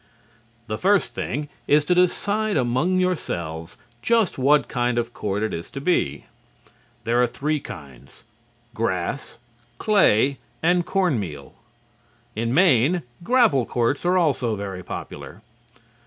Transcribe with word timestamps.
The 0.65 0.79
first 0.79 1.13
thing 1.13 1.47
is 1.67 1.85
to 1.85 1.93
decide 1.93 2.57
among 2.57 2.99
yourselves 2.99 3.77
just 4.01 4.39
what 4.39 4.67
kind 4.67 4.97
of 4.97 5.13
court 5.13 5.43
it 5.43 5.53
is 5.53 5.69
to 5.69 5.79
be. 5.79 6.25
There 7.03 7.21
are 7.21 7.27
three 7.27 7.59
kinds: 7.59 8.23
grass, 8.73 9.37
clay, 9.77 10.39
and 10.63 10.87
corn 10.87 11.19
meal. 11.19 11.53
In 12.35 12.51
Maine, 12.51 13.03
gravel 13.23 13.67
courts 13.67 14.03
are 14.03 14.17
also 14.17 14.55
very 14.55 14.81
popular. 14.81 15.43